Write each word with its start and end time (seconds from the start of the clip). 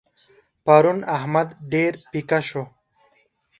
پرون 0.65 0.99
احمد 1.17 1.47
ډېر 1.71 1.93
پيکه 2.11 2.39
شو. 2.49 2.63